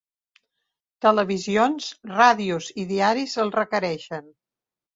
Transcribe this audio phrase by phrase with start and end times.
[1.05, 4.29] Televisions, ràdios i diaris el requereixen.